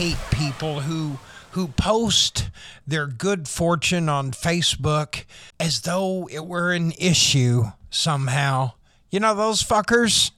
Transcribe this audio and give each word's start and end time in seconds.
hate 0.00 0.30
people 0.30 0.80
who 0.80 1.18
who 1.50 1.68
post 1.68 2.48
their 2.86 3.06
good 3.06 3.46
fortune 3.46 4.08
on 4.08 4.30
Facebook 4.30 5.24
as 5.58 5.82
though 5.82 6.26
it 6.32 6.46
were 6.46 6.72
an 6.72 6.92
issue 6.92 7.64
somehow. 7.90 8.72
You 9.10 9.20
know 9.20 9.34
those 9.34 9.62
fuckers? 9.62 10.30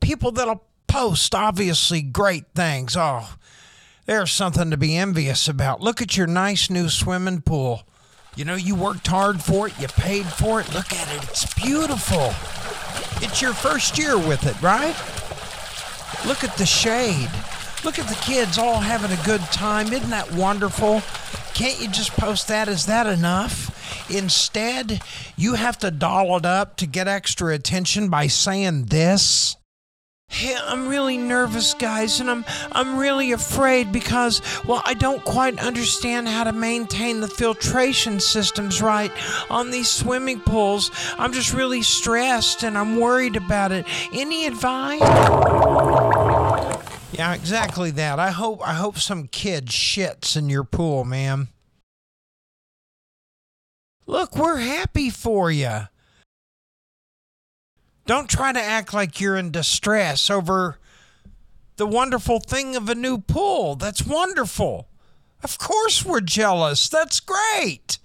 People 0.00 0.30
that'll 0.30 0.62
post 0.86 1.34
obviously 1.34 2.02
great 2.02 2.44
things. 2.54 2.96
Oh, 2.96 3.34
there's 4.06 4.30
something 4.30 4.70
to 4.70 4.76
be 4.76 4.96
envious 4.96 5.48
about. 5.48 5.80
Look 5.80 6.00
at 6.00 6.16
your 6.16 6.28
nice 6.28 6.70
new 6.70 6.88
swimming 6.88 7.40
pool. 7.40 7.82
You 8.36 8.44
know, 8.44 8.54
you 8.54 8.76
worked 8.76 9.08
hard 9.08 9.42
for 9.42 9.66
it, 9.66 9.80
you 9.80 9.88
paid 9.88 10.26
for 10.26 10.60
it. 10.60 10.72
Look 10.72 10.92
at 10.92 11.16
it, 11.16 11.28
it's 11.28 11.52
beautiful. 11.54 12.32
It's 13.26 13.42
your 13.42 13.54
first 13.54 13.98
year 13.98 14.16
with 14.16 14.46
it, 14.46 14.62
right? 14.62 14.94
Look 16.28 16.44
at 16.44 16.56
the 16.56 16.66
shade. 16.66 17.30
Look 17.84 17.98
at 17.98 18.08
the 18.08 18.16
kids 18.16 18.58
all 18.58 18.80
having 18.80 19.16
a 19.16 19.22
good 19.24 19.40
time. 19.52 19.92
Isn't 19.92 20.10
that 20.10 20.32
wonderful? 20.32 21.00
Can't 21.54 21.80
you 21.80 21.88
just 21.88 22.12
post 22.12 22.48
that? 22.48 22.68
Is 22.68 22.86
that 22.86 23.06
enough? 23.06 24.10
Instead, 24.10 25.00
you 25.36 25.54
have 25.54 25.78
to 25.78 25.90
doll 25.90 26.36
it 26.36 26.46
up 26.46 26.76
to 26.78 26.86
get 26.86 27.08
extra 27.08 27.54
attention 27.54 28.08
by 28.08 28.26
saying 28.26 28.86
this. 28.86 29.56
Hey, 30.30 30.54
I'm 30.62 30.88
really 30.88 31.16
nervous, 31.16 31.72
guys, 31.72 32.20
and 32.20 32.30
I'm 32.30 32.44
I'm 32.72 32.98
really 32.98 33.32
afraid 33.32 33.92
because 33.92 34.42
well, 34.66 34.82
I 34.84 34.92
don't 34.92 35.24
quite 35.24 35.58
understand 35.58 36.28
how 36.28 36.44
to 36.44 36.52
maintain 36.52 37.20
the 37.20 37.28
filtration 37.28 38.20
systems 38.20 38.82
right 38.82 39.10
on 39.48 39.70
these 39.70 39.88
swimming 39.88 40.40
pools. 40.40 40.90
I'm 41.18 41.32
just 41.32 41.54
really 41.54 41.82
stressed 41.82 42.62
and 42.62 42.76
I'm 42.76 43.00
worried 43.00 43.36
about 43.36 43.72
it. 43.72 43.86
Any 44.12 44.46
advice? 44.46 45.00
Yeah, 47.18 47.34
exactly 47.34 47.90
that. 47.90 48.20
I 48.20 48.30
hope 48.30 48.60
I 48.64 48.74
hope 48.74 48.96
some 48.96 49.26
kid 49.26 49.66
shits 49.66 50.36
in 50.36 50.48
your 50.48 50.62
pool, 50.62 51.04
ma'am. 51.04 51.48
Look, 54.06 54.36
we're 54.36 54.58
happy 54.58 55.10
for 55.10 55.50
you. 55.50 55.88
Don't 58.06 58.30
try 58.30 58.52
to 58.52 58.60
act 58.60 58.94
like 58.94 59.20
you're 59.20 59.36
in 59.36 59.50
distress 59.50 60.30
over 60.30 60.78
the 61.74 61.88
wonderful 61.88 62.38
thing 62.38 62.76
of 62.76 62.88
a 62.88 62.94
new 62.94 63.18
pool. 63.18 63.74
That's 63.74 64.06
wonderful. 64.06 64.88
Of 65.42 65.58
course 65.58 66.04
we're 66.04 66.20
jealous. 66.20 66.88
That's 66.88 67.18
great. 67.18 67.98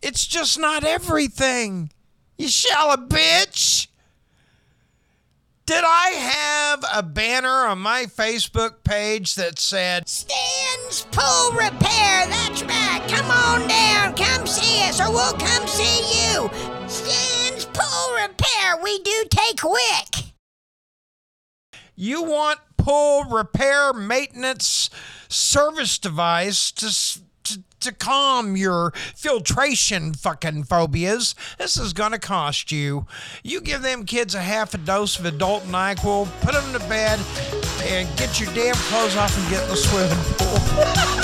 It's 0.00 0.24
just 0.24 0.56
not 0.56 0.84
everything. 0.84 1.90
You 2.38 2.46
shallow 2.46 2.96
bitch. 2.96 3.88
Did 5.66 5.82
I 5.82 6.08
have 6.10 6.84
a 6.94 7.02
banner 7.02 7.66
on 7.66 7.78
my 7.78 8.04
Facebook 8.04 8.84
page 8.84 9.34
that 9.36 9.58
said, 9.58 10.06
Stan's 10.06 11.06
Pool 11.10 11.52
Repair. 11.52 12.26
That's 12.26 12.62
right. 12.64 13.02
Come 13.08 13.30
on 13.30 13.66
down. 13.66 14.14
Come 14.14 14.46
see 14.46 14.82
us, 14.82 15.00
or 15.00 15.10
we'll 15.10 15.32
come 15.32 15.66
see 15.66 16.00
you. 16.12 16.50
Stan's 16.86 17.64
Pool 17.64 18.14
Repair. 18.14 18.76
We 18.82 18.98
do 18.98 19.24
take 19.30 19.64
wick. 19.64 20.34
You 21.96 22.22
want 22.22 22.60
pool 22.76 23.24
repair 23.24 23.94
maintenance 23.94 24.90
service 25.28 25.98
device 25.98 26.70
to, 26.72 27.20
to, 27.84 27.92
calm 27.92 28.56
your 28.56 28.92
filtration 29.14 30.12
fucking 30.12 30.64
phobias. 30.64 31.34
This 31.58 31.76
is 31.76 31.92
going 31.92 32.12
to 32.12 32.18
cost 32.18 32.70
you. 32.70 33.06
You 33.42 33.60
give 33.60 33.82
them 33.82 34.04
kids 34.04 34.34
a 34.34 34.42
half 34.42 34.74
a 34.74 34.78
dose 34.78 35.18
of 35.18 35.24
adult 35.24 35.62
NyQuil, 35.64 36.28
put 36.40 36.52
them 36.52 36.72
to 36.72 36.88
bed, 36.88 37.18
and 37.84 38.08
get 38.18 38.40
your 38.40 38.52
damn 38.54 38.74
clothes 38.74 39.16
off 39.16 39.36
and 39.38 39.48
get 39.50 39.62
in 39.62 39.68
the 39.70 39.76
swimming 39.76 40.18
pool. 40.36 41.20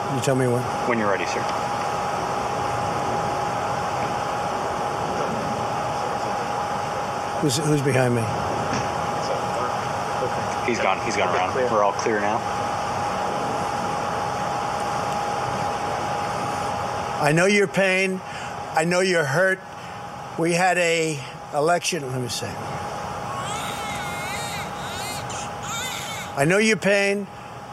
you. 0.09 0.15
You 0.15 0.21
tell 0.23 0.35
me 0.35 0.47
when. 0.47 0.63
When 0.89 0.97
you're 0.97 1.09
ready, 1.09 1.25
sir. 1.27 1.41
Who's, 7.41 7.57
who's 7.57 7.81
behind 7.83 8.15
me? 8.15 8.23
He's 10.65 10.79
gone. 10.79 10.99
He's 11.05 11.17
gone 11.17 11.35
around. 11.35 11.51
Clear. 11.51 11.69
We're 11.69 11.83
all 11.83 11.91
clear 11.93 12.19
now. 12.21 12.37
I 17.21 17.33
know 17.33 17.45
your 17.45 17.67
pain. 17.67 18.19
I 18.75 18.85
know 18.85 19.01
you're 19.01 19.25
hurt. 19.25 19.59
We 20.39 20.53
had 20.53 20.79
a 20.79 21.19
election. 21.53 22.09
Let 22.11 22.21
me 22.21 22.29
see. 22.29 22.47
I 26.35 26.45
know 26.45 26.57
your 26.57 26.77
pain. 26.77 27.27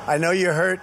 I 0.06 0.18
know 0.18 0.32
you're 0.32 0.52
hurt. 0.52 0.80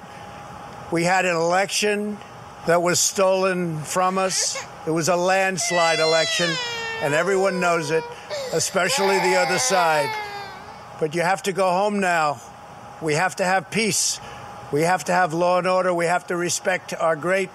We 0.92 1.04
had 1.04 1.26
an 1.26 1.36
election 1.36 2.18
that 2.66 2.82
was 2.82 3.00
stolen 3.00 3.82
from 3.82 4.18
us. 4.18 4.64
It 4.86 4.92
was 4.92 5.10
a 5.10 5.16
landslide 5.16 6.00
election, 6.00 6.50
and 7.02 7.14
everyone 7.14 7.60
knows 7.60 7.92
it, 7.92 8.04
especially 8.54 9.20
the 9.20 9.36
other 9.36 9.60
side. 9.60 10.10
But 11.00 11.14
you 11.14 11.22
have 11.22 11.44
to 11.44 11.54
go 11.54 11.70
home 11.70 12.00
now. 12.00 12.42
We 13.02 13.14
have 13.14 13.36
to 13.36 13.44
have 13.44 13.70
peace. 13.70 14.20
We 14.72 14.82
have 14.82 15.04
to 15.06 15.12
have 15.12 15.34
law 15.34 15.60
and 15.60 15.68
order. 15.68 15.94
We 15.94 16.06
have 16.06 16.28
to 16.28 16.36
respect 16.36 16.94
our 16.94 17.16
great 17.16 17.50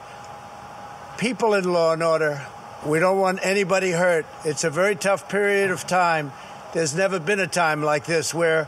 people 1.19 1.54
in 1.54 1.72
law 1.72 1.92
and 1.92 2.03
order. 2.03 2.47
We 2.84 2.98
don't 2.98 3.19
want 3.19 3.38
anybody 3.44 3.93
hurt. 3.93 4.26
It's 4.44 4.65
a 4.65 4.70
very 4.70 4.97
tough 4.97 5.28
period 5.28 5.70
of 5.70 5.87
time. 5.87 6.32
There's 6.72 6.97
never 6.97 7.20
been 7.20 7.38
a 7.38 7.47
time 7.47 7.81
like 7.84 8.06
this 8.06 8.34
where 8.34 8.66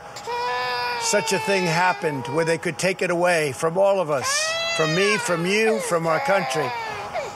such 1.01 1.33
a 1.33 1.39
thing 1.39 1.65
happened, 1.65 2.25
where 2.27 2.45
they 2.45 2.57
could 2.57 2.77
take 2.77 3.01
it 3.01 3.11
away 3.11 3.51
from 3.51 3.77
all 3.77 3.99
of 3.99 4.09
us, 4.09 4.49
from 4.77 4.95
me, 4.95 5.17
from 5.17 5.45
you, 5.45 5.79
from 5.79 6.07
our 6.07 6.21
country. 6.21 6.71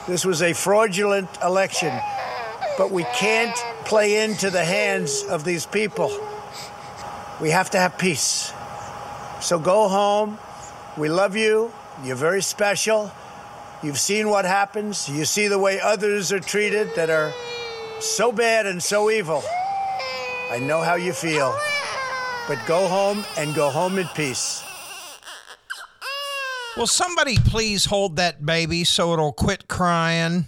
This 0.08 0.24
was 0.24 0.40
a 0.40 0.54
fraudulent 0.54 1.28
election, 1.42 1.92
but 2.78 2.90
we 2.90 3.04
can't 3.14 3.56
play 3.84 4.24
into 4.24 4.48
the 4.48 4.64
hands 4.64 5.22
of 5.24 5.44
these 5.44 5.66
people. 5.66 6.10
We 7.42 7.50
have 7.50 7.68
to 7.70 7.78
have 7.78 7.98
peace. 7.98 8.54
So 9.42 9.58
go 9.58 9.86
home. 9.88 10.38
We 10.96 11.10
love 11.10 11.36
you. 11.36 11.72
You're 12.02 12.16
very 12.16 12.40
special. 12.40 13.12
You've 13.82 13.98
seen 13.98 14.28
what 14.28 14.44
happens. 14.44 15.08
You 15.08 15.24
see 15.24 15.48
the 15.48 15.58
way 15.58 15.80
others 15.80 16.32
are 16.32 16.40
treated 16.40 16.94
that 16.96 17.08
are 17.08 17.32
so 17.98 18.30
bad 18.30 18.66
and 18.66 18.82
so 18.82 19.10
evil. 19.10 19.42
I 20.50 20.58
know 20.58 20.82
how 20.82 20.96
you 20.96 21.14
feel. 21.14 21.56
But 22.46 22.58
go 22.66 22.88
home 22.88 23.24
and 23.38 23.54
go 23.54 23.70
home 23.70 23.98
in 23.98 24.06
peace. 24.08 24.62
Will 26.76 26.86
somebody 26.86 27.36
please 27.38 27.86
hold 27.86 28.16
that 28.16 28.44
baby 28.44 28.84
so 28.84 29.14
it'll 29.14 29.32
quit 29.32 29.66
crying? 29.66 30.46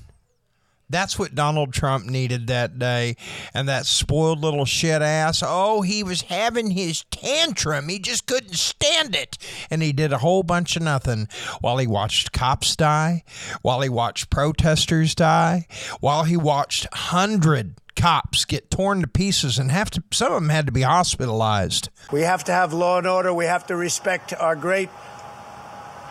That's 0.92 1.18
what 1.18 1.34
Donald 1.34 1.72
Trump 1.72 2.06
needed 2.06 2.46
that 2.46 2.78
day. 2.78 3.16
And 3.52 3.68
that 3.68 3.86
spoiled 3.86 4.40
little 4.40 4.64
shit 4.64 5.02
ass. 5.02 5.42
Oh, 5.44 5.82
he 5.82 6.02
was 6.02 6.22
having 6.22 6.70
his 6.70 7.04
tantrum. 7.10 7.88
He 7.88 7.98
just 7.98 8.26
couldn't 8.26 8.54
stand 8.54 9.16
it. 9.16 9.38
And 9.70 9.82
he 9.82 9.92
did 9.92 10.12
a 10.12 10.18
whole 10.18 10.42
bunch 10.42 10.76
of 10.76 10.82
nothing 10.82 11.28
while 11.60 11.78
he 11.78 11.86
watched 11.86 12.32
cops 12.32 12.76
die, 12.76 13.24
while 13.62 13.80
he 13.80 13.88
watched 13.88 14.30
protesters 14.30 15.14
die, 15.14 15.66
while 16.00 16.24
he 16.24 16.36
watched 16.36 16.86
100 16.92 17.74
cops 17.94 18.44
get 18.44 18.70
torn 18.70 19.00
to 19.02 19.06
pieces 19.06 19.58
and 19.58 19.70
have 19.70 19.90
to 19.90 20.02
some 20.12 20.32
of 20.32 20.40
them 20.40 20.48
had 20.48 20.66
to 20.66 20.72
be 20.72 20.82
hospitalized. 20.82 21.88
We 22.10 22.22
have 22.22 22.44
to 22.44 22.52
have 22.52 22.72
law 22.72 22.98
and 22.98 23.06
order. 23.06 23.32
We 23.32 23.44
have 23.44 23.66
to 23.66 23.76
respect 23.76 24.32
our 24.34 24.56
great 24.56 24.88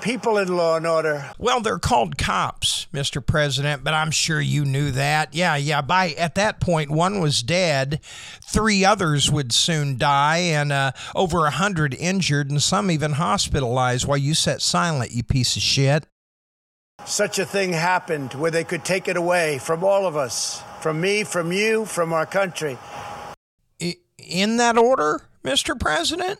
people 0.01 0.37
in 0.37 0.55
law 0.55 0.77
and 0.77 0.85
order. 0.87 1.31
Well, 1.37 1.61
they're 1.61 1.79
called 1.79 2.17
cops, 2.17 2.87
Mr. 2.93 3.25
President, 3.25 3.83
but 3.83 3.93
I'm 3.93 4.11
sure 4.11 4.41
you 4.41 4.65
knew 4.65 4.91
that. 4.91 5.33
Yeah, 5.33 5.55
yeah. 5.55 5.81
By 5.81 6.09
at 6.11 6.35
that 6.35 6.59
point, 6.59 6.89
one 6.91 7.19
was 7.19 7.43
dead, 7.43 8.01
three 8.43 8.83
others 8.83 9.31
would 9.31 9.53
soon 9.53 9.97
die, 9.97 10.37
and 10.37 10.71
uh, 10.71 10.91
over 11.15 11.45
a 11.45 11.51
hundred 11.51 11.93
injured, 11.93 12.49
and 12.49 12.61
some 12.61 12.91
even 12.91 13.13
hospitalized. 13.13 14.05
While 14.07 14.17
you 14.17 14.33
sat 14.33 14.61
silent, 14.61 15.11
you 15.11 15.23
piece 15.23 15.55
of 15.55 15.61
shit. 15.61 16.05
Such 17.05 17.39
a 17.39 17.45
thing 17.45 17.73
happened 17.73 18.33
where 18.35 18.51
they 18.51 18.63
could 18.63 18.85
take 18.85 19.07
it 19.07 19.17
away 19.17 19.57
from 19.57 19.83
all 19.83 20.05
of 20.05 20.15
us, 20.15 20.61
from 20.81 21.01
me, 21.01 21.23
from 21.23 21.51
you, 21.51 21.85
from 21.85 22.13
our 22.13 22.25
country, 22.27 22.77
In 24.19 24.57
that 24.57 24.77
order, 24.77 25.21
Mr. 25.43 25.79
President. 25.79 26.39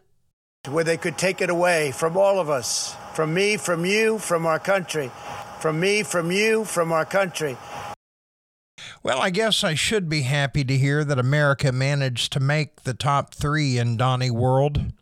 where 0.70 0.84
they 0.84 0.98
could 0.98 1.18
take 1.18 1.42
it 1.42 1.50
away 1.50 1.92
from 1.92 2.16
all 2.16 2.40
of 2.40 2.48
us, 2.48 2.96
from 3.14 3.34
me, 3.34 3.58
from 3.58 3.86
you, 3.86 4.18
from 4.18 4.46
our 4.46 4.60
country, 4.60 5.12
from 5.60 5.80
me, 5.80 6.04
from 6.04 6.32
you, 6.32 6.66
from 6.66 6.92
our 6.92 7.06
country. 7.06 7.58
Well, 9.04 9.20
I 9.20 9.30
guess 9.30 9.64
I 9.64 9.74
should 9.74 10.10
be 10.10 10.22
happy 10.22 10.64
to 10.64 10.78
hear 10.78 11.04
that 11.04 11.20
America 11.20 11.72
managed 11.72 12.34
to 12.34 12.40
make 12.40 12.84
the 12.84 12.94
top 12.94 13.34
three 13.34 13.78
in 13.78 13.98
Donnie 13.98 14.32
World. 14.32 14.94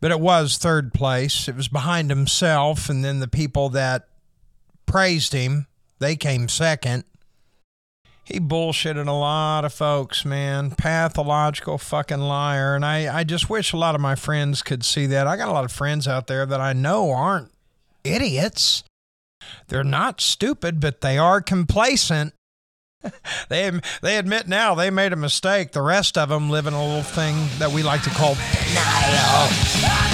But 0.00 0.10
it 0.10 0.20
was 0.20 0.58
third 0.58 0.92
place. 0.92 1.48
It 1.48 1.56
was 1.56 1.68
behind 1.68 2.10
himself, 2.10 2.90
and 2.90 3.04
then 3.04 3.20
the 3.20 3.28
people 3.28 3.70
that 3.70 4.08
praised 4.86 5.32
him, 5.32 5.66
they 5.98 6.16
came 6.16 6.48
second. 6.48 7.04
He 8.24 8.40
bullshitted 8.40 9.06
a 9.06 9.12
lot 9.12 9.64
of 9.64 9.74
folks, 9.74 10.24
man. 10.24 10.70
Pathological 10.70 11.76
fucking 11.78 12.20
liar. 12.20 12.74
And 12.74 12.84
I, 12.84 13.18
I 13.18 13.24
just 13.24 13.50
wish 13.50 13.72
a 13.72 13.76
lot 13.76 13.94
of 13.94 14.00
my 14.00 14.14
friends 14.14 14.62
could 14.62 14.84
see 14.84 15.06
that. 15.06 15.26
I 15.26 15.36
got 15.36 15.48
a 15.48 15.52
lot 15.52 15.64
of 15.64 15.72
friends 15.72 16.08
out 16.08 16.26
there 16.26 16.46
that 16.46 16.60
I 16.60 16.72
know 16.72 17.10
aren't 17.10 17.52
idiots. 18.02 18.82
They're 19.68 19.84
not 19.84 20.22
stupid, 20.22 20.80
but 20.80 21.02
they 21.02 21.18
are 21.18 21.42
complacent 21.42 22.32
they 23.48 23.70
they 24.02 24.16
admit 24.16 24.48
now 24.48 24.74
they 24.74 24.90
made 24.90 25.12
a 25.12 25.16
mistake. 25.16 25.72
The 25.72 25.82
rest 25.82 26.16
of 26.18 26.28
them 26.28 26.50
live 26.50 26.66
in 26.66 26.74
a 26.74 26.82
little 26.82 27.02
thing 27.02 27.34
that 27.58 27.70
we 27.70 27.82
like 27.82 28.02
to 28.02 28.10
call 28.10 28.34
denial. 28.34 30.13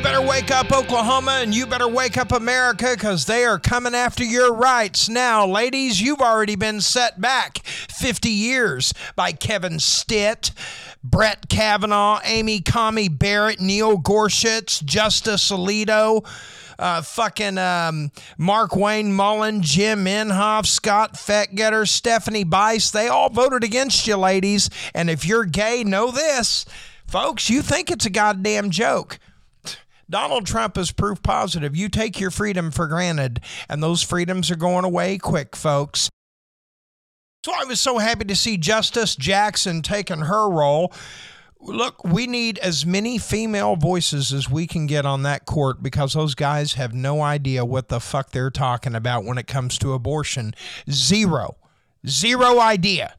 You 0.00 0.04
better 0.04 0.22
wake 0.22 0.50
up, 0.50 0.72
Oklahoma, 0.72 1.40
and 1.42 1.54
you 1.54 1.66
better 1.66 1.86
wake 1.86 2.16
up, 2.16 2.32
America, 2.32 2.92
because 2.94 3.26
they 3.26 3.44
are 3.44 3.58
coming 3.58 3.94
after 3.94 4.24
your 4.24 4.54
rights. 4.54 5.10
Now, 5.10 5.46
ladies, 5.46 6.00
you've 6.00 6.22
already 6.22 6.56
been 6.56 6.80
set 6.80 7.20
back 7.20 7.58
50 7.66 8.30
years 8.30 8.94
by 9.14 9.32
Kevin 9.32 9.78
Stitt, 9.78 10.52
Brett 11.04 11.50
Kavanaugh, 11.50 12.18
Amy 12.24 12.62
Coney 12.62 13.10
Barrett, 13.10 13.60
Neil 13.60 13.98
Gorsuch, 13.98 14.82
Justice 14.86 15.50
Alito. 15.50 16.26
Uh, 16.78 17.02
fucking 17.02 17.58
um, 17.58 18.10
Markwayne 18.38 19.10
Mullin, 19.10 19.60
Jim 19.60 20.06
Inhofe, 20.06 20.64
Scott 20.64 21.12
Fetgatter, 21.12 21.86
Stephanie 21.86 22.44
Bice, 22.44 22.90
they 22.90 23.08
all 23.08 23.28
voted 23.28 23.62
against 23.64 24.06
you, 24.06 24.16
ladies. 24.16 24.70
And 24.94 25.10
if 25.10 25.26
you're 25.26 25.44
gay, 25.44 25.84
know 25.84 26.10
this. 26.10 26.64
Folks, 27.06 27.50
you 27.50 27.60
think 27.60 27.90
it's 27.90 28.06
a 28.06 28.10
goddamn 28.10 28.70
joke. 28.70 29.18
Donald 30.10 30.44
Trump 30.44 30.76
is 30.76 30.90
proof 30.90 31.22
positive. 31.22 31.76
You 31.76 31.88
take 31.88 32.18
your 32.18 32.32
freedom 32.32 32.72
for 32.72 32.88
granted, 32.88 33.40
and 33.68 33.82
those 33.82 34.02
freedoms 34.02 34.50
are 34.50 34.56
going 34.56 34.84
away 34.84 35.18
quick, 35.18 35.54
folks. 35.54 36.10
So 37.44 37.52
I 37.54 37.64
was 37.64 37.80
so 37.80 37.98
happy 37.98 38.24
to 38.24 38.36
see 38.36 38.58
Justice 38.58 39.16
Jackson 39.16 39.80
taking 39.80 40.22
her 40.22 40.50
role. 40.50 40.92
Look, 41.60 42.04
we 42.04 42.26
need 42.26 42.58
as 42.58 42.84
many 42.84 43.18
female 43.18 43.76
voices 43.76 44.32
as 44.32 44.50
we 44.50 44.66
can 44.66 44.86
get 44.86 45.06
on 45.06 45.22
that 45.22 45.46
court 45.46 45.82
because 45.82 46.14
those 46.14 46.34
guys 46.34 46.74
have 46.74 46.92
no 46.92 47.22
idea 47.22 47.64
what 47.64 47.88
the 47.88 48.00
fuck 48.00 48.30
they're 48.30 48.50
talking 48.50 48.94
about 48.94 49.24
when 49.24 49.38
it 49.38 49.46
comes 49.46 49.78
to 49.78 49.92
abortion. 49.92 50.54
Zero. 50.90 51.56
Zero 52.06 52.58
idea. 52.58 53.14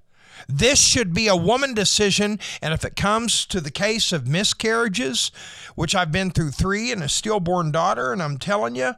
This 0.47 0.81
should 0.81 1.13
be 1.13 1.27
a 1.27 1.35
woman 1.35 1.73
decision. 1.73 2.39
And 2.61 2.73
if 2.73 2.85
it 2.85 2.95
comes 2.95 3.45
to 3.47 3.61
the 3.61 3.71
case 3.71 4.11
of 4.11 4.27
miscarriages, 4.27 5.31
which 5.75 5.95
I've 5.95 6.11
been 6.11 6.31
through 6.31 6.51
three 6.51 6.91
and 6.91 7.03
a 7.03 7.09
stillborn 7.09 7.71
daughter, 7.71 8.11
and 8.11 8.21
I'm 8.21 8.37
telling 8.37 8.75
you, 8.75 8.93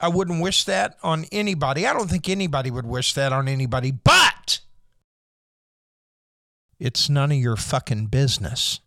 I 0.00 0.08
wouldn't 0.08 0.42
wish 0.42 0.64
that 0.64 0.96
on 1.02 1.26
anybody. 1.30 1.86
I 1.86 1.92
don't 1.92 2.08
think 2.08 2.28
anybody 2.28 2.70
would 2.70 2.86
wish 2.86 3.12
that 3.14 3.32
on 3.32 3.48
anybody, 3.48 3.90
but 3.90 4.60
it's 6.78 7.10
none 7.10 7.30
of 7.30 7.38
your 7.38 7.56
fucking 7.56 8.06
business. 8.06 8.80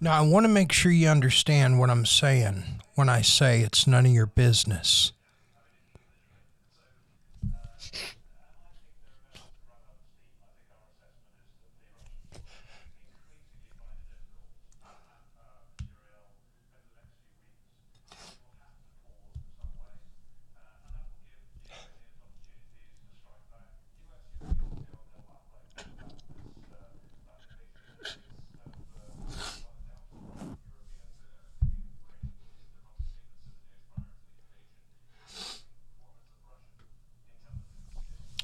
Now, 0.00 0.12
I 0.12 0.20
want 0.20 0.44
to 0.44 0.48
make 0.48 0.70
sure 0.70 0.92
you 0.92 1.08
understand 1.08 1.80
what 1.80 1.90
I'm 1.90 2.06
saying 2.06 2.82
when 2.94 3.08
I 3.08 3.20
say 3.22 3.62
it's 3.62 3.84
none 3.84 4.06
of 4.06 4.12
your 4.12 4.26
business. 4.26 5.12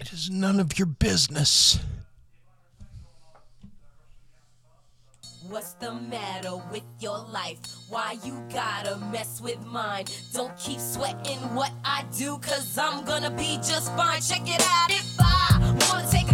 It 0.00 0.12
is 0.24 0.30
none 0.30 0.58
of 0.58 0.78
your 0.78 0.86
business. 0.86 1.78
What's 5.48 5.72
the 5.74 5.92
matter 5.92 6.56
with 6.72 6.82
your 7.00 7.18
life? 7.18 7.58
Why 7.90 8.16
you 8.24 8.42
gotta 8.52 8.96
mess 9.12 9.42
with 9.42 9.60
mine? 9.66 10.06
Don't 10.32 10.56
keep 10.56 10.80
sweating 10.80 11.38
what 11.54 11.72
I 11.84 12.04
do, 12.16 12.38
cause 12.38 12.78
I'm 12.78 13.04
gonna 13.04 13.30
be 13.30 13.56
just 13.56 13.94
fine. 13.94 14.22
Check 14.22 14.42
it 14.46 14.62
out. 14.62 14.90
If 14.90 15.14
I 15.20 15.76
wanna 15.90 16.08
take 16.10 16.32
a 16.32 16.33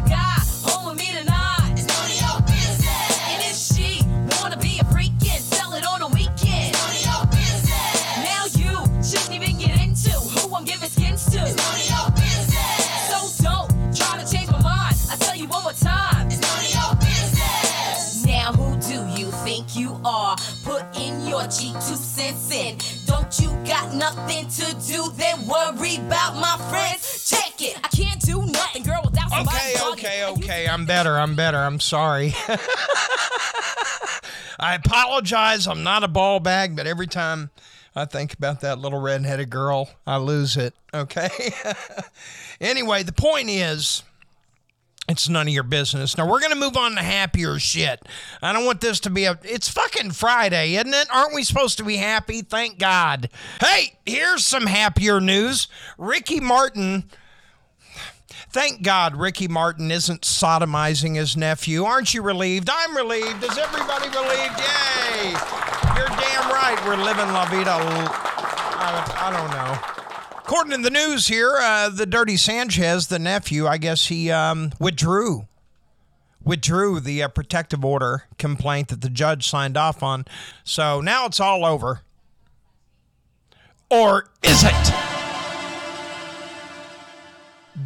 worry 25.50 25.96
about 25.96 26.36
my 26.36 26.56
friends. 26.70 27.28
Check 27.28 27.60
it. 27.60 27.76
I 27.82 27.88
can't 27.88 28.20
do 28.20 28.46
nothing, 28.46 28.82
girl, 28.84 29.00
without 29.04 29.30
somebody. 29.30 29.58
Okay, 29.92 30.24
okay, 30.24 30.24
okay. 30.24 30.68
I'm 30.68 30.86
better. 30.86 31.18
I'm 31.18 31.34
better. 31.34 31.58
I'm 31.58 31.80
sorry. 31.80 32.34
I 34.58 34.74
apologize. 34.74 35.66
I'm 35.66 35.82
not 35.82 36.04
a 36.04 36.08
ball 36.08 36.38
bag, 36.40 36.76
but 36.76 36.86
every 36.86 37.06
time 37.06 37.50
I 37.96 38.04
think 38.04 38.34
about 38.34 38.60
that 38.60 38.78
little 38.78 39.00
redheaded 39.00 39.50
girl, 39.50 39.90
I 40.06 40.18
lose 40.18 40.56
it. 40.56 40.74
Okay. 40.94 41.30
anyway, 42.60 43.02
the 43.02 43.12
point 43.12 43.48
is. 43.48 44.02
It's 45.10 45.28
none 45.28 45.48
of 45.48 45.52
your 45.52 45.64
business. 45.64 46.16
Now 46.16 46.28
we're 46.28 46.40
gonna 46.40 46.54
move 46.54 46.76
on 46.76 46.92
to 46.92 47.02
happier 47.02 47.58
shit. 47.58 48.00
I 48.40 48.52
don't 48.52 48.64
want 48.64 48.80
this 48.80 49.00
to 49.00 49.10
be 49.10 49.24
a. 49.24 49.38
It's 49.42 49.68
fucking 49.68 50.12
Friday, 50.12 50.74
isn't 50.74 50.94
it? 50.94 51.08
Aren't 51.12 51.34
we 51.34 51.42
supposed 51.42 51.78
to 51.78 51.84
be 51.84 51.96
happy? 51.96 52.42
Thank 52.42 52.78
God. 52.78 53.28
Hey, 53.60 53.98
here's 54.06 54.46
some 54.46 54.66
happier 54.66 55.20
news. 55.20 55.66
Ricky 55.98 56.38
Martin 56.38 57.10
Thank 58.52 58.82
God 58.82 59.14
Ricky 59.14 59.46
Martin 59.46 59.92
isn't 59.92 60.22
sodomizing 60.22 61.14
his 61.14 61.36
nephew. 61.36 61.84
Aren't 61.84 62.14
you 62.14 62.22
relieved? 62.22 62.68
I'm 62.68 62.96
relieved. 62.96 63.44
Is 63.44 63.56
everybody 63.56 64.08
relieved? 64.08 64.58
Yay! 64.58 65.30
You're 65.94 66.08
damn 66.08 66.50
right. 66.50 66.80
We're 66.84 66.96
living 66.96 67.32
La 67.32 67.48
Vida. 67.48 67.70
I, 67.70 69.18
I 69.18 69.36
don't 69.36 69.50
know. 69.50 69.99
According 70.50 70.78
to 70.78 70.82
the 70.82 70.90
news 70.90 71.28
here, 71.28 71.54
uh, 71.62 71.90
the 71.90 72.06
Dirty 72.06 72.36
Sanchez, 72.36 73.06
the 73.06 73.20
nephew, 73.20 73.68
I 73.68 73.78
guess 73.78 74.06
he 74.06 74.32
um, 74.32 74.72
withdrew 74.80 75.46
withdrew 76.42 76.98
the 76.98 77.22
uh, 77.22 77.28
protective 77.28 77.84
order 77.84 78.24
complaint 78.36 78.88
that 78.88 79.00
the 79.00 79.10
judge 79.10 79.48
signed 79.48 79.76
off 79.76 80.02
on. 80.02 80.24
So 80.64 81.00
now 81.00 81.26
it's 81.26 81.38
all 81.38 81.64
over. 81.64 82.00
Or 83.92 84.26
is 84.42 84.64
it? 84.64 84.72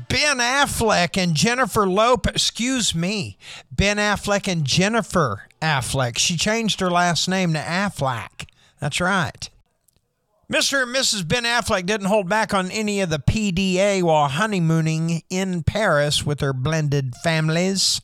Ben 0.08 0.38
Affleck 0.38 1.22
and 1.22 1.34
Jennifer 1.34 1.86
Lopez, 1.86 2.32
excuse 2.32 2.94
me, 2.94 3.36
Ben 3.70 3.98
Affleck 3.98 4.50
and 4.50 4.64
Jennifer 4.64 5.48
Affleck. 5.60 6.16
She 6.16 6.38
changed 6.38 6.80
her 6.80 6.90
last 6.90 7.28
name 7.28 7.52
to 7.52 7.60
Affleck. 7.60 8.48
That's 8.80 9.02
right. 9.02 9.50
Mr. 10.52 10.82
and 10.82 10.94
Mrs. 10.94 11.26
Ben 11.26 11.44
Affleck 11.44 11.86
didn't 11.86 12.08
hold 12.08 12.28
back 12.28 12.52
on 12.52 12.70
any 12.70 13.00
of 13.00 13.08
the 13.08 13.18
PDA 13.18 14.02
while 14.02 14.28
honeymooning 14.28 15.22
in 15.30 15.62
Paris 15.62 16.24
with 16.26 16.40
their 16.40 16.52
blended 16.52 17.14
families. 17.22 18.02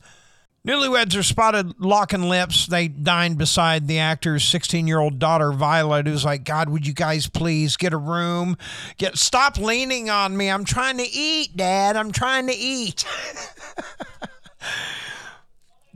Newlyweds 0.67 1.19
are 1.19 1.23
spotted 1.23 1.81
locking 1.81 2.29
lips. 2.29 2.67
They 2.67 2.89
dined 2.89 3.39
beside 3.39 3.89
the 3.89 3.99
actor's 3.99 4.45
16 4.45 4.87
year 4.87 4.99
old 4.99 5.19
daughter, 5.19 5.53
Violet, 5.53 6.07
who's 6.07 6.25
like, 6.25 6.45
God, 6.45 6.69
would 6.69 6.87
you 6.87 6.93
guys 6.93 7.27
please 7.27 7.77
get 7.77 7.93
a 7.93 7.99
room? 7.99 8.57
Get 8.99 9.17
Stop 9.17 9.59
leaning 9.59 10.11
on 10.11 10.37
me. 10.37 10.51
I'm 10.51 10.65
trying 10.65 10.99
to 10.99 11.09
eat, 11.11 11.57
Dad. 11.57 11.97
I'm 11.97 12.13
trying 12.13 12.47
to 12.47 12.55
eat. 12.55 13.07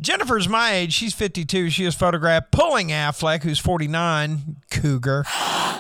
Jennifer's 0.01 0.49
my 0.49 0.73
age. 0.73 0.93
She's 0.93 1.15
52. 1.15 1.71
She 1.71 1.85
is 1.85 1.95
photographed 1.95 2.51
pulling 2.51 2.89
Affleck, 2.89 3.43
who's 3.43 3.59
49, 3.59 4.57
cougar. 4.71 5.25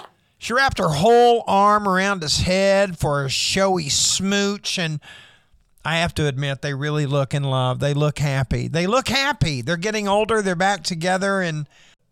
She 0.44 0.52
wrapped 0.52 0.76
her 0.76 0.90
whole 0.90 1.42
arm 1.46 1.88
around 1.88 2.20
his 2.20 2.40
head 2.42 2.98
for 2.98 3.24
a 3.24 3.30
showy 3.30 3.88
smooch, 3.88 4.78
and 4.78 5.00
I 5.86 5.96
have 5.96 6.12
to 6.16 6.26
admit, 6.26 6.60
they 6.60 6.74
really 6.74 7.06
look 7.06 7.32
in 7.32 7.44
love. 7.44 7.78
They 7.80 7.94
look 7.94 8.18
happy. 8.18 8.68
They 8.68 8.86
look 8.86 9.08
happy. 9.08 9.62
They're 9.62 9.78
getting 9.78 10.06
older. 10.06 10.42
They're 10.42 10.54
back 10.54 10.82
together 10.82 11.40
and 11.40 11.66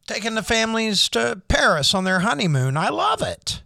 taking 0.06 0.34
the 0.34 0.42
families 0.42 1.10
to 1.10 1.42
Paris 1.48 1.92
on 1.92 2.04
their 2.04 2.20
honeymoon. 2.20 2.78
I 2.78 2.88
love 2.88 3.20
it. 3.20 3.60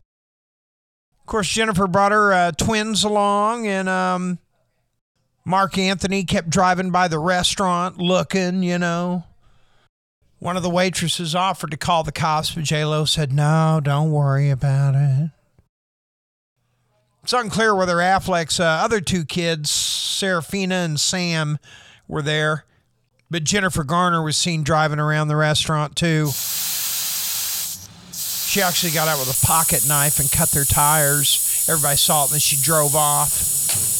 Of 1.21 1.27
course, 1.27 1.49
Jennifer 1.49 1.87
brought 1.87 2.11
her 2.11 2.33
uh, 2.33 2.51
twins 2.51 3.05
along, 3.05 3.69
and 3.69 3.89
um, 3.89 4.41
Marc 5.45 5.79
Anthony 5.79 6.25
kept 6.25 6.51
driving 6.51 6.91
by 6.91 7.07
the 7.07 7.21
restaurant 7.21 7.99
looking, 7.99 8.65
you 8.65 8.79
know. 8.79 9.23
One 10.39 10.57
of 10.57 10.63
the 10.63 10.71
waitresses 10.71 11.35
offered 11.35 11.71
to 11.71 11.77
call 11.77 12.05
the 12.05 12.13
cops, 12.13 12.55
but 12.55 12.65
J-Lo 12.65 13.05
said, 13.07 13.33
no, 13.33 13.81
don't 13.83 14.11
worry 14.11 14.51
about 14.51 14.95
it. 14.95 15.31
It's 17.23 17.33
unclear 17.33 17.75
whether 17.75 17.97
Affleck's 17.97 18.61
uh, 18.61 18.65
other 18.65 19.01
two 19.01 19.25
kids, 19.25 19.71
Seraphina 19.71 20.77
and 20.77 21.01
Sam, 21.01 21.59
were 22.07 22.23
there, 22.23 22.67
but 23.29 23.43
Jennifer 23.43 23.83
Garner 23.83 24.23
was 24.23 24.37
seen 24.37 24.63
driving 24.63 25.01
around 25.01 25.27
the 25.27 25.35
restaurant 25.35 25.97
too. 25.97 26.29
She 28.13 28.63
actually 28.63 28.93
got 28.93 29.09
out 29.09 29.19
with 29.19 29.43
a 29.43 29.47
pocket 29.47 29.89
knife 29.89 30.21
and 30.21 30.31
cut 30.31 30.53
their 30.53 30.65
tires. 30.65 31.67
Everybody 31.69 31.97
saw 31.97 32.27
it, 32.27 32.33
and 32.33 32.41
she 32.41 32.57
drove 32.63 32.95
off. 32.95 33.33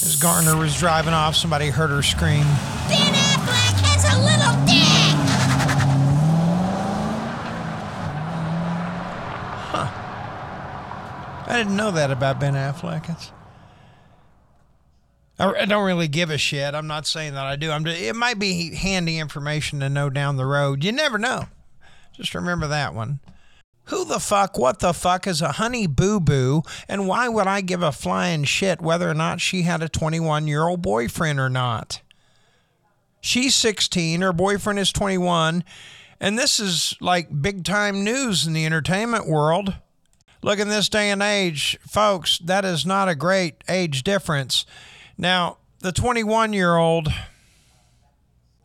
As 0.07 0.15
Garner 0.23 0.57
was 0.57 0.79
driving 0.79 1.13
off, 1.13 1.35
somebody 1.35 1.69
heard 1.69 1.91
her 1.91 2.03
scream. 2.03 2.45
Ben 2.87 3.13
Affleck 3.13 3.81
has 3.91 4.05
a 4.15 4.21
little 4.23 4.46
I 11.57 11.61
didn't 11.61 11.77
know 11.77 11.91
that 11.93 12.11
about 12.11 12.39
Ben 12.39 12.53
Affleck. 12.53 13.09
It's, 13.09 13.33
I, 15.39 15.65
don't 15.65 15.87
really 15.87 16.07
give 16.07 16.29
a 16.29 16.37
shit. 16.37 16.75
I'm 16.75 16.87
not 16.87 17.07
saying 17.07 17.33
that 17.33 17.47
I 17.47 17.57
do. 17.57 17.71
I'm. 17.71 17.83
Just, 17.83 17.99
it 17.99 18.15
might 18.15 18.39
be 18.39 18.75
handy 18.75 19.19
information 19.19 19.81
to 19.81 19.89
know 19.89 20.11
down 20.11 20.37
the 20.37 20.45
road. 20.45 20.85
You 20.85 20.93
never 20.93 21.17
know. 21.17 21.47
Just 22.13 22.35
remember 22.35 22.67
that 22.67 22.93
one. 22.93 23.21
Who 23.85 24.05
the 24.05 24.21
fuck, 24.21 24.59
what 24.59 24.81
the 24.81 24.93
fuck 24.93 25.27
is 25.27 25.41
a 25.41 25.53
honey 25.53 25.87
boo 25.87 26.21
boo, 26.21 26.63
and 26.91 27.09
why 27.09 27.27
would 27.27 27.47
I 27.47 27.63
give 27.63 27.83
a 27.83 27.91
flying 27.91 28.45
shit 28.45 28.83
whether 28.83 29.09
or 29.11 29.15
not 29.15 29.41
she 29.41 29.63
had 29.63 29.83
a 29.83 29.89
21 29.89 30.47
year 30.47 30.69
old 30.69 30.83
boyfriend 30.83 31.41
or 31.41 31.49
not? 31.49 32.03
She's 33.23 33.55
16, 33.55 34.21
her 34.21 34.35
boyfriend 34.35 34.79
is 34.79 34.93
21, 34.93 35.65
and 36.21 36.39
this 36.39 36.61
is 36.61 36.97
like 37.01 37.41
big 37.41 37.65
time 37.65 38.05
news 38.05 38.47
in 38.47 38.53
the 38.53 38.67
entertainment 38.67 39.27
world. 39.27 39.77
Look, 40.47 40.61
in 40.61 40.69
this 40.69 40.89
day 40.89 41.11
and 41.11 41.25
age, 41.25 41.77
folks, 41.89 42.39
that 42.39 42.65
is 42.65 42.87
not 42.87 43.09
a 43.09 43.17
great 43.17 43.65
age 43.69 44.05
difference. 44.05 44.65
Now, 45.19 45.57
the 45.81 45.91
21 45.91 46.53
year 46.53 46.77
old, 46.77 47.09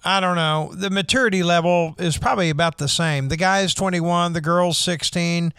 I 0.05 0.19
don't 0.19 0.35
know, 0.35 0.71
the 0.75 0.91
maturity 0.91 1.41
level 1.41 1.95
is 1.97 2.19
probably 2.19 2.51
about 2.51 2.77
the 2.77 2.87
same. 2.87 3.29
The 3.29 3.35
guy's 3.35 3.73
21, 3.73 4.33
the 4.33 4.41
girl's 4.41 4.77
16. 4.77 5.55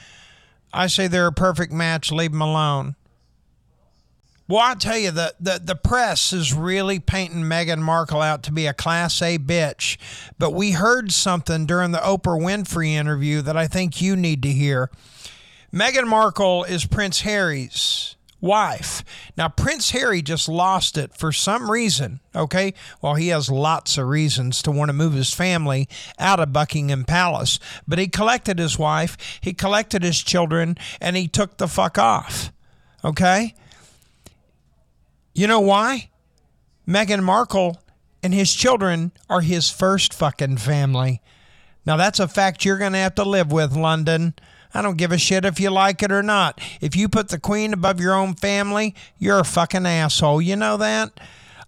I 0.73 0.87
say 0.87 1.09
they're 1.09 1.27
a 1.27 1.33
perfect 1.33 1.73
match. 1.73 2.13
Leave 2.13 2.31
them 2.31 2.41
alone. 2.41 2.95
Well, 4.47 4.61
I 4.61 4.75
tell 4.75 4.99
you, 4.99 5.11
the, 5.11 5.35
the, 5.41 5.61
the 5.61 5.75
press 5.75 6.33
is 6.33 6.55
really 6.55 7.01
painting 7.01 7.43
Meghan 7.43 7.81
Markle 7.81 8.23
out 8.23 8.45
to 8.45 8.53
be 8.53 8.67
a 8.67 8.73
Class 8.73 9.21
A 9.23 9.39
bitch. 9.39 9.97
But 10.39 10.53
we 10.53 10.71
heard 10.71 11.11
something 11.11 11.67
during 11.67 11.91
the 11.91 11.99
Oprah 11.99 12.41
Winfrey 12.41 12.91
interview 12.91 13.43
that 13.43 13.57
I 13.57 13.67
think 13.67 14.01
you 14.01 14.15
need 14.15 14.41
to 14.45 14.53
hear. 14.53 14.89
Meghan 15.73 16.07
Markle 16.07 16.65
is 16.65 16.85
Prince 16.85 17.23
Harry's 17.23 18.17
wife. 18.43 19.03
Now, 19.39 19.49
Prince 19.49 19.93
Harry 19.93 20.21
just 20.21 20.47
lost 20.47 20.99
it 20.99 21.17
for 21.17 21.33
some 21.33 21.71
reason, 21.71 22.21
okay? 22.37 22.75
Well, 23.01 23.15
he 23.15 23.29
has 23.29 23.49
lots 23.49 23.97
of 23.97 24.07
reasons 24.07 24.61
to 24.63 24.71
want 24.71 24.91
to 24.91 24.93
move 24.93 25.15
his 25.15 25.33
family 25.33 25.89
out 26.19 26.41
of 26.41 26.53
Buckingham 26.53 27.05
Palace, 27.05 27.59
but 27.89 27.99
he 27.99 28.09
collected 28.09 28.59
his 28.59 28.79
wife, 28.79 29.17
he 29.41 29.55
collected 29.55 30.03
his 30.03 30.21
children, 30.23 30.77
and 31.01 31.17
he 31.17 31.27
took 31.27 31.57
the 31.57 31.69
fuck 31.69 31.97
off, 31.97 32.53
okay? 33.03 33.55
You 35.35 35.47
know 35.47 35.61
why? 35.61 36.11
Meghan 36.87 37.23
Markle 37.23 37.81
and 38.23 38.35
his 38.35 38.53
children 38.53 39.13
are 39.31 39.41
his 39.41 39.71
first 39.71 40.13
fucking 40.13 40.59
family. 40.59 41.23
Now, 41.87 41.97
that's 41.97 42.21
a 42.21 42.29
fact 42.29 42.65
you're 42.65 42.77
going 42.79 42.93
to 42.93 42.99
have 42.99 43.15
to 43.15 43.25
live 43.25 43.51
with, 43.51 43.75
London. 43.75 44.35
I 44.75 44.83
don't 44.83 44.97
give 44.97 45.13
a 45.13 45.19
shit 45.19 45.45
if 45.45 45.61
you 45.61 45.71
like 45.71 46.03
it 46.03 46.11
or 46.13 46.23
not. 46.23 46.61
If 46.81 46.97
you 46.97 47.09
put 47.09 47.29
the 47.29 47.39
queen 47.39 47.73
above 47.73 48.01
your 48.01 48.15
own 48.15 48.35
family, 48.35 48.95
you're 49.19 49.41
a 49.41 49.45
fucking 49.45 49.87
asshole. 49.87 50.41
You 50.41 50.57
know 50.57 50.77
that? 50.79 51.21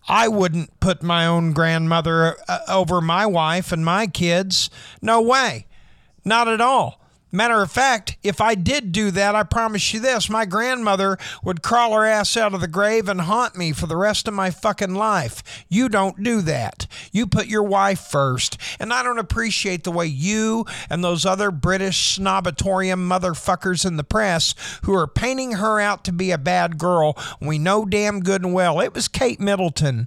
I 0.09 0.29
wouldn't 0.29 0.79
put 0.81 1.03
my 1.03 1.27
own 1.27 1.53
grandmother 1.53 2.37
uh, 2.49 2.59
over 2.69 3.01
my 3.01 3.27
wife 3.27 3.73
and 3.73 3.85
my 3.85 4.07
kids. 4.07 4.71
No 5.01 5.21
way. 5.21 5.67
Not 6.25 6.49
at 6.49 6.61
all. 6.61 7.01
Matter 7.35 7.61
of 7.61 7.73
fact, 7.73 8.17
if 8.23 8.41
I 8.41 8.55
did 8.55 8.93
do 8.93 9.11
that, 9.11 9.35
I 9.35 9.43
promise 9.43 9.93
you 9.93 9.99
this 9.99 10.31
my 10.31 10.45
grandmother 10.45 11.19
would 11.43 11.65
crawl 11.65 11.93
her 11.95 12.07
ass 12.07 12.37
out 12.37 12.55
of 12.55 12.61
the 12.61 12.69
grave 12.69 13.09
and 13.09 13.23
haunt 13.23 13.57
me 13.57 13.73
for 13.73 13.89
the 13.89 13.97
rest 13.97 14.29
of 14.29 14.35
my 14.35 14.53
fucking 14.53 14.95
life. 14.95 15.43
You 15.69 15.89
don't 15.89 16.23
do 16.23 16.41
that. 16.43 16.87
You 17.11 17.27
put 17.27 17.49
your 17.49 17.65
wife 17.65 17.99
first. 17.99 18.57
And 18.79 18.93
I 18.93 19.03
don't 19.03 19.19
appreciate 19.19 19.83
the 19.83 19.91
way 19.91 20.07
you 20.07 20.65
and 20.89 21.03
those 21.03 21.27
other 21.27 21.51
British 21.51 22.21
snobatorium 22.21 23.05
motherfuckers 23.09 23.85
in 23.85 23.97
the 23.97 24.05
press 24.05 24.55
who 24.85 24.95
are 24.95 25.09
painting 25.09 25.55
her 25.55 25.81
out 25.81 26.05
to 26.05 26.13
be 26.13 26.31
a 26.31 26.39
bad 26.39 26.79
girl. 26.79 27.19
We 27.41 27.59
know 27.59 27.85
damn 27.85 28.21
good 28.21 28.45
and 28.45 28.55
well 28.55 28.79
it 28.79 28.95
was 28.95 29.09
Kate 29.09 29.41
Middleton. 29.41 30.07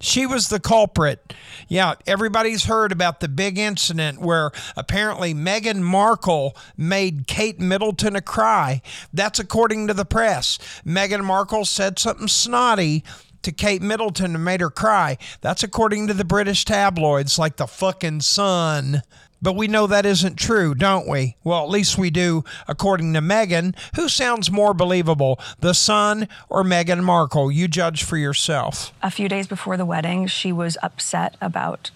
She 0.00 0.26
was 0.26 0.48
the 0.48 0.60
culprit. 0.60 1.34
Yeah, 1.66 1.94
everybody's 2.06 2.64
heard 2.64 2.92
about 2.92 3.18
the 3.20 3.28
big 3.28 3.58
incident 3.58 4.20
where 4.20 4.52
apparently 4.76 5.34
Meghan 5.34 5.80
Markle 5.80 6.56
made 6.76 7.26
Kate 7.26 7.58
Middleton 7.58 8.14
a 8.14 8.20
cry. 8.20 8.80
That's 9.12 9.40
according 9.40 9.88
to 9.88 9.94
the 9.94 10.04
press. 10.04 10.58
Meghan 10.86 11.24
Markle 11.24 11.64
said 11.64 11.98
something 11.98 12.28
snotty 12.28 13.02
to 13.42 13.52
Kate 13.52 13.82
Middleton 13.82 14.34
and 14.34 14.44
made 14.44 14.60
her 14.60 14.70
cry. 14.70 15.18
That's 15.40 15.62
according 15.62 16.06
to 16.08 16.14
the 16.14 16.24
British 16.24 16.64
tabloids 16.64 17.38
like 17.38 17.56
the 17.56 17.66
fucking 17.66 18.20
Sun. 18.20 19.02
But 19.40 19.54
we 19.54 19.68
know 19.68 19.86
that 19.86 20.04
isn't 20.04 20.36
true, 20.36 20.74
don't 20.74 21.06
we? 21.08 21.36
Well, 21.44 21.62
at 21.62 21.70
least 21.70 21.96
we 21.96 22.10
do, 22.10 22.44
according 22.66 23.14
to 23.14 23.20
Meghan. 23.20 23.76
Who 23.94 24.08
sounds 24.08 24.50
more 24.50 24.74
believable, 24.74 25.38
the 25.60 25.74
Sun 25.74 26.28
or 26.48 26.64
Meghan 26.64 27.02
Markle? 27.04 27.50
You 27.50 27.68
judge 27.68 28.02
for 28.02 28.16
yourself. 28.16 28.92
A 29.02 29.10
few 29.10 29.28
days 29.28 29.46
before 29.46 29.76
the 29.76 29.86
wedding, 29.86 30.26
she 30.26 30.52
was 30.52 30.76
upset 30.82 31.36
about 31.40 31.90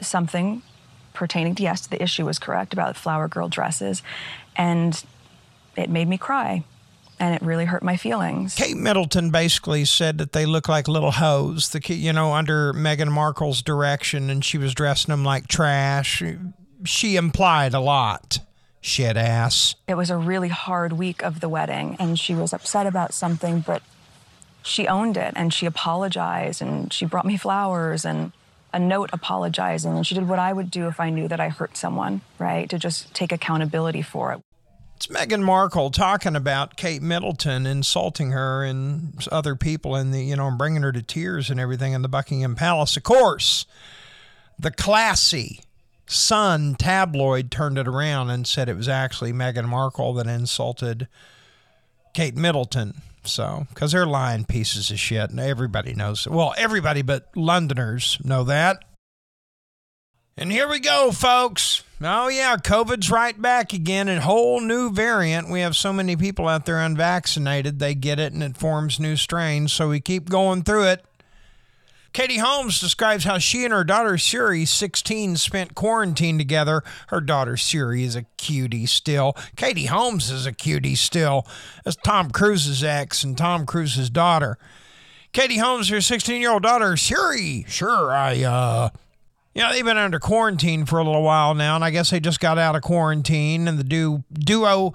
something 0.00 0.62
pertaining 1.14 1.54
to, 1.56 1.62
yes, 1.62 1.86
the 1.86 2.00
issue 2.02 2.26
was 2.26 2.38
correct 2.38 2.72
about 2.72 2.96
flower 2.96 3.28
girl 3.28 3.48
dresses. 3.48 4.02
And 4.54 5.02
it 5.76 5.88
made 5.88 6.08
me 6.08 6.18
cry. 6.18 6.64
And 7.20 7.34
it 7.34 7.42
really 7.42 7.64
hurt 7.64 7.82
my 7.82 7.96
feelings. 7.96 8.54
Kate 8.54 8.76
Middleton 8.76 9.30
basically 9.30 9.84
said 9.84 10.18
that 10.18 10.32
they 10.32 10.46
look 10.46 10.68
like 10.68 10.86
little 10.86 11.10
hoes, 11.10 11.70
the 11.70 11.80
you 11.94 12.12
know, 12.12 12.32
under 12.32 12.72
Meghan 12.72 13.10
Markle's 13.10 13.62
direction, 13.62 14.30
and 14.30 14.44
she 14.44 14.56
was 14.58 14.74
dressing 14.74 15.12
them 15.12 15.24
like 15.24 15.48
trash. 15.48 16.22
She 16.84 17.16
implied 17.16 17.74
a 17.74 17.80
lot, 17.80 18.38
shit 18.80 19.16
ass. 19.16 19.74
It 19.88 19.96
was 19.96 20.10
a 20.10 20.16
really 20.16 20.48
hard 20.48 20.92
week 20.92 21.22
of 21.22 21.40
the 21.40 21.48
wedding, 21.48 21.96
and 21.98 22.18
she 22.18 22.34
was 22.34 22.52
upset 22.52 22.86
about 22.86 23.12
something, 23.12 23.60
but 23.60 23.82
she 24.62 24.86
owned 24.86 25.16
it 25.16 25.32
and 25.36 25.52
she 25.52 25.66
apologized 25.66 26.60
and 26.60 26.92
she 26.92 27.04
brought 27.06 27.24
me 27.24 27.36
flowers 27.36 28.04
and 28.04 28.32
a 28.72 28.78
note 28.78 29.10
apologizing. 29.12 29.96
And 29.96 30.06
she 30.06 30.14
did 30.14 30.28
what 30.28 30.38
I 30.38 30.52
would 30.52 30.70
do 30.70 30.88
if 30.88 31.00
I 31.00 31.10
knew 31.10 31.26
that 31.28 31.40
I 31.40 31.48
hurt 31.48 31.76
someone, 31.76 32.20
right? 32.38 32.68
To 32.68 32.78
just 32.78 33.12
take 33.14 33.32
accountability 33.32 34.02
for 34.02 34.32
it. 34.32 34.40
It's 34.98 35.06
Meghan 35.06 35.42
Markle 35.42 35.92
talking 35.92 36.34
about 36.34 36.76
Kate 36.76 37.02
Middleton 37.02 37.66
insulting 37.66 38.32
her 38.32 38.64
and 38.64 39.24
other 39.30 39.54
people 39.54 39.94
in 39.94 40.10
the, 40.10 40.24
you 40.24 40.34
know, 40.34 40.48
and 40.48 40.58
bringing 40.58 40.82
her 40.82 40.90
to 40.90 41.02
tears 41.02 41.50
and 41.50 41.60
everything 41.60 41.92
in 41.92 42.02
the 42.02 42.08
Buckingham 42.08 42.56
Palace. 42.56 42.96
Of 42.96 43.04
course, 43.04 43.64
the 44.58 44.72
classy 44.72 45.60
Sun 46.06 46.74
tabloid 46.80 47.52
turned 47.52 47.78
it 47.78 47.86
around 47.86 48.30
and 48.30 48.44
said 48.44 48.68
it 48.68 48.76
was 48.76 48.88
actually 48.88 49.32
Meghan 49.32 49.68
Markle 49.68 50.14
that 50.14 50.26
insulted 50.26 51.06
Kate 52.12 52.34
Middleton. 52.34 52.94
So, 53.22 53.68
because 53.68 53.92
they're 53.92 54.04
lying 54.04 54.46
pieces 54.46 54.90
of 54.90 54.98
shit, 54.98 55.30
and 55.30 55.38
everybody 55.38 55.94
knows. 55.94 56.26
Well, 56.26 56.54
everybody 56.58 57.02
but 57.02 57.28
Londoners 57.36 58.18
know 58.24 58.42
that. 58.42 58.84
And 60.36 60.50
here 60.50 60.68
we 60.68 60.80
go, 60.80 61.12
folks. 61.12 61.84
Oh, 62.00 62.28
yeah, 62.28 62.56
COVID's 62.56 63.10
right 63.10 63.40
back 63.40 63.72
again. 63.72 64.08
A 64.08 64.20
whole 64.20 64.60
new 64.60 64.90
variant. 64.92 65.50
We 65.50 65.60
have 65.60 65.76
so 65.76 65.92
many 65.92 66.14
people 66.14 66.46
out 66.46 66.64
there 66.64 66.78
unvaccinated, 66.78 67.80
they 67.80 67.94
get 67.94 68.20
it 68.20 68.32
and 68.32 68.42
it 68.42 68.56
forms 68.56 69.00
new 69.00 69.16
strains. 69.16 69.72
So 69.72 69.88
we 69.88 70.00
keep 70.00 70.28
going 70.28 70.62
through 70.62 70.84
it. 70.84 71.04
Katie 72.12 72.38
Holmes 72.38 72.80
describes 72.80 73.24
how 73.24 73.38
she 73.38 73.64
and 73.64 73.72
her 73.72 73.84
daughter 73.84 74.12
Suri, 74.12 74.66
16, 74.66 75.36
spent 75.36 75.74
quarantine 75.74 76.38
together. 76.38 76.82
Her 77.08 77.20
daughter 77.20 77.54
Suri 77.54 78.02
is 78.02 78.16
a 78.16 78.22
cutie 78.38 78.86
still. 78.86 79.36
Katie 79.56 79.86
Holmes 79.86 80.30
is 80.30 80.46
a 80.46 80.52
cutie 80.52 80.94
still. 80.94 81.46
That's 81.84 81.96
Tom 81.96 82.30
Cruise's 82.30 82.82
ex 82.82 83.24
and 83.24 83.36
Tom 83.36 83.66
Cruise's 83.66 84.08
daughter. 84.08 84.56
Katie 85.32 85.58
Holmes, 85.58 85.90
her 85.90 86.00
16 86.00 86.40
year 86.40 86.52
old 86.52 86.62
daughter 86.62 86.92
Suri. 86.92 87.68
Sure, 87.68 88.10
I, 88.10 88.42
uh, 88.42 88.88
you 89.58 89.64
know, 89.64 89.72
they've 89.72 89.84
been 89.84 89.98
under 89.98 90.20
quarantine 90.20 90.86
for 90.86 91.00
a 91.00 91.04
little 91.04 91.24
while 91.24 91.52
now, 91.52 91.74
and 91.74 91.82
I 91.82 91.90
guess 91.90 92.10
they 92.10 92.20
just 92.20 92.38
got 92.38 92.58
out 92.58 92.76
of 92.76 92.82
quarantine. 92.82 93.66
And 93.66 93.76
the 93.76 93.82
du- 93.82 94.22
duo, 94.32 94.94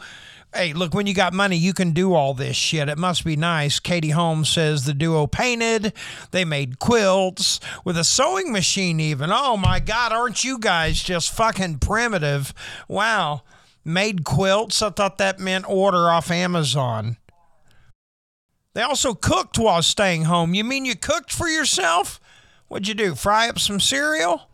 hey, 0.56 0.72
look, 0.72 0.94
when 0.94 1.06
you 1.06 1.14
got 1.14 1.34
money, 1.34 1.58
you 1.58 1.74
can 1.74 1.92
do 1.92 2.14
all 2.14 2.34
this 2.34 2.56
shit. 2.56 2.88
It 2.88 2.98
must 2.98 3.26
be 3.26 3.36
nice. 3.36 3.82
Katie 3.82 4.12
Holmes 4.12 4.48
says 4.48 4.86
the 4.86 4.94
duo 4.94 5.28
painted, 5.28 5.92
they 6.32 6.46
made 6.46 6.80
quilts 6.80 7.60
with 7.84 7.98
a 7.98 8.06
sewing 8.06 8.54
machine, 8.54 9.02
even. 9.02 9.32
Oh 9.34 9.58
my 9.58 9.82
God, 9.82 10.14
aren't 10.14 10.46
you 10.46 10.58
guys 10.58 11.04
just 11.04 11.36
fucking 11.36 11.80
primitive? 11.80 12.54
Wow. 12.88 13.42
Made 13.84 14.24
quilts? 14.24 14.82
I 14.82 14.92
thought 14.92 15.18
that 15.18 15.40
meant 15.42 15.66
order 15.68 16.10
off 16.10 16.32
Amazon. 16.32 17.18
They 18.76 18.82
also 18.82 19.14
cooked 19.14 19.60
while 19.60 19.84
staying 19.84 20.24
home. 20.24 20.54
You 20.54 20.64
mean 20.64 20.86
you 20.86 20.96
cooked 20.96 21.34
for 21.34 21.50
yourself? 21.50 22.22
What'd 22.70 22.88
you 22.88 22.94
do? 22.94 23.14
Fry 23.14 23.50
up 23.50 23.60
some 23.60 23.82
cereal? 23.82 24.48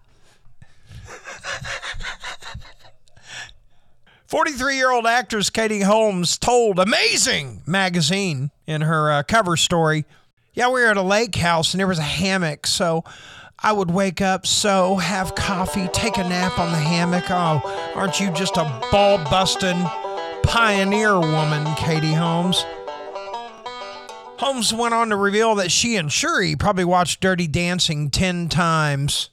43 4.27 4.75
year 4.75 4.91
old 4.91 5.07
actress 5.07 5.49
Katie 5.49 5.81
Holmes 5.81 6.37
told 6.37 6.77
Amazing 6.77 7.63
magazine 7.65 8.51
in 8.67 8.81
her 8.81 9.11
uh, 9.11 9.23
cover 9.23 9.57
story 9.57 10.05
Yeah, 10.53 10.67
we 10.67 10.81
were 10.81 10.87
at 10.87 10.97
a 10.97 11.01
lake 11.01 11.35
house 11.35 11.73
and 11.73 11.79
there 11.79 11.87
was 11.87 11.97
a 11.99 12.03
hammock. 12.03 12.67
So 12.67 13.03
I 13.61 13.73
would 13.73 13.91
wake 13.91 14.21
up, 14.21 14.45
so 14.45 14.95
have 14.97 15.35
coffee, 15.35 15.87
take 15.89 16.17
a 16.17 16.23
nap 16.23 16.59
on 16.59 16.71
the 16.71 16.77
hammock. 16.77 17.25
Oh, 17.29 17.91
aren't 17.95 18.19
you 18.19 18.31
just 18.31 18.55
a 18.55 18.63
ball 18.91 19.17
busting 19.25 19.83
pioneer 20.43 21.19
woman, 21.19 21.75
Katie 21.75 22.13
Holmes? 22.13 22.63
Holmes 24.37 24.73
went 24.73 24.93
on 24.93 25.09
to 25.09 25.17
reveal 25.17 25.55
that 25.55 25.71
she 25.71 25.97
and 25.97 26.09
Suri 26.09 26.57
probably 26.57 26.85
watched 26.85 27.19
Dirty 27.19 27.47
Dancing 27.47 28.09
10 28.09 28.47
times. 28.47 29.29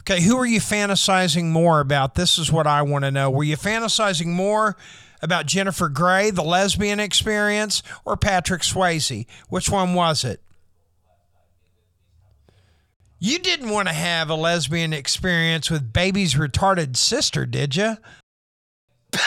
Okay, 0.00 0.22
who 0.22 0.36
are 0.36 0.46
you 0.46 0.60
fantasizing 0.60 1.46
more 1.46 1.80
about? 1.80 2.14
This 2.14 2.38
is 2.38 2.50
what 2.52 2.66
I 2.66 2.82
want 2.82 3.04
to 3.04 3.10
know. 3.10 3.30
Were 3.30 3.44
you 3.44 3.56
fantasizing 3.56 4.26
more 4.26 4.76
about 5.22 5.46
Jennifer 5.46 5.88
Grey, 5.88 6.30
the 6.30 6.42
lesbian 6.42 7.00
experience, 7.00 7.82
or 8.04 8.16
Patrick 8.16 8.62
Swayze? 8.62 9.26
Which 9.48 9.70
one 9.70 9.94
was 9.94 10.24
it? 10.24 10.40
You 13.18 13.38
didn't 13.38 13.70
want 13.70 13.88
to 13.88 13.94
have 13.94 14.28
a 14.28 14.34
lesbian 14.34 14.92
experience 14.92 15.70
with 15.70 15.92
baby's 15.92 16.34
retarded 16.34 16.96
sister, 16.96 17.46
did 17.46 17.74
you? 17.74 17.96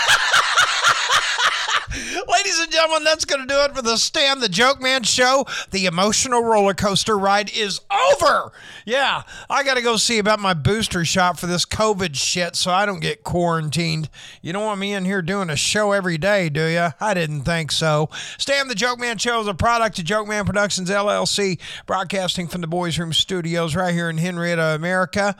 Ladies 2.47 2.61
and 2.61 2.71
gentlemen, 2.71 3.03
that's 3.03 3.25
going 3.25 3.41
to 3.41 3.45
do 3.45 3.59
it 3.59 3.75
for 3.75 3.81
the 3.81 3.97
Stan 3.97 4.39
the 4.39 4.47
Joke 4.47 4.79
Man 4.79 5.03
show. 5.03 5.45
The 5.71 5.85
emotional 5.85 6.41
roller 6.41 6.73
coaster 6.73 7.17
ride 7.17 7.51
is 7.53 7.81
over. 7.91 8.53
Yeah, 8.85 9.23
I 9.49 9.63
got 9.63 9.73
to 9.73 9.81
go 9.81 9.97
see 9.97 10.17
about 10.17 10.39
my 10.39 10.53
booster 10.53 11.03
shot 11.03 11.37
for 11.37 11.45
this 11.45 11.65
COVID 11.65 12.15
shit 12.15 12.55
so 12.55 12.71
I 12.71 12.85
don't 12.85 13.01
get 13.01 13.25
quarantined. 13.25 14.09
You 14.41 14.53
don't 14.53 14.63
want 14.63 14.79
me 14.79 14.93
in 14.93 15.03
here 15.03 15.21
doing 15.21 15.49
a 15.49 15.57
show 15.57 15.91
every 15.91 16.17
day, 16.17 16.47
do 16.47 16.65
you? 16.67 16.87
I 17.01 17.13
didn't 17.13 17.41
think 17.41 17.69
so. 17.69 18.09
Stan 18.37 18.69
the 18.69 18.75
Joke 18.75 18.97
Man 18.97 19.17
show 19.17 19.41
is 19.41 19.47
a 19.47 19.53
product 19.53 19.99
of 19.99 20.05
Joke 20.05 20.29
Man 20.29 20.45
Productions 20.45 20.89
LLC, 20.89 21.59
broadcasting 21.85 22.47
from 22.47 22.61
the 22.61 22.67
Boys 22.67 22.97
Room 22.97 23.11
Studios 23.11 23.75
right 23.75 23.93
here 23.93 24.09
in 24.09 24.15
Henryetta, 24.15 24.73
America. 24.73 25.35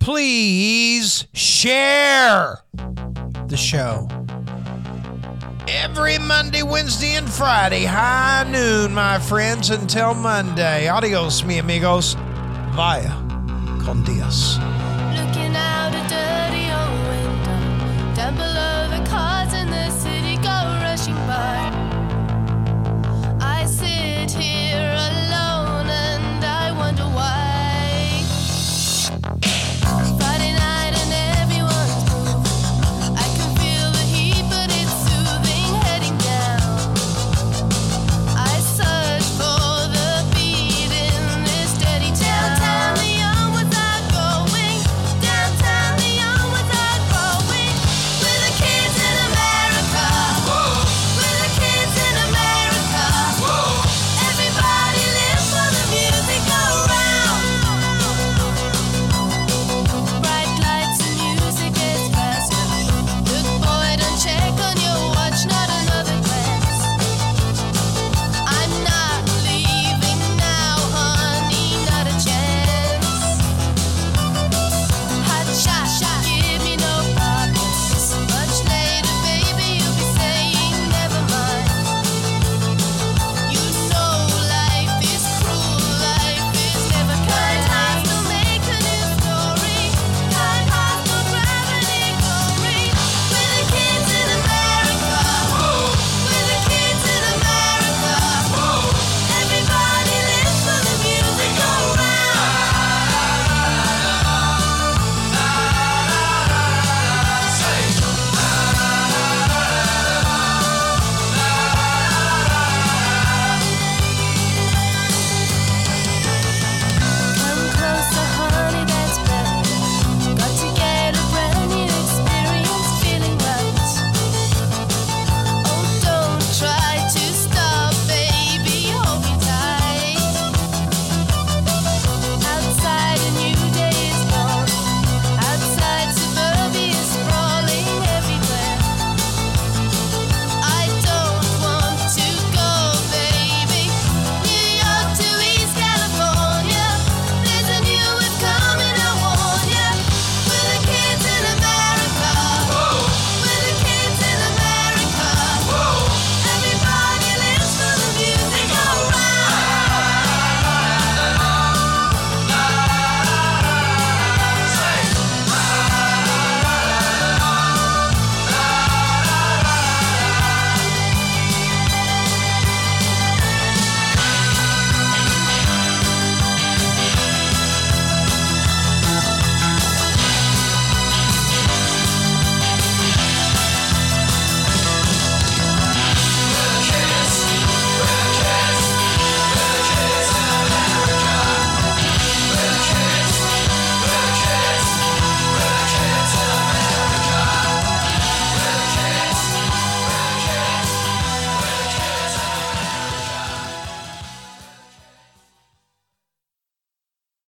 Please 0.00 1.26
share 1.32 2.58
the 3.46 3.56
show 3.56 4.06
every 5.68 6.18
Monday, 6.18 6.62
Wednesday, 6.62 7.16
and 7.16 7.28
Friday, 7.28 7.84
high 7.84 8.44
noon, 8.50 8.94
my 8.94 9.18
friends, 9.18 9.70
until 9.70 10.14
Monday. 10.14 10.88
Adios, 10.88 11.44
mi 11.44 11.58
amigos. 11.58 12.16
Vaya 12.74 13.12
con 13.84 14.02
Dios. 14.04 14.58